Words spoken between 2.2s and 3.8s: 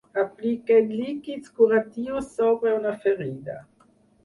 sobre una ferida.